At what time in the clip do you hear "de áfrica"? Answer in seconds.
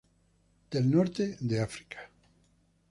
1.41-2.09